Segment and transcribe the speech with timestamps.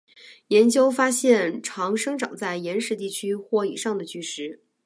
[0.47, 4.59] 研究发现常生长在岩石地区或以上的巨石。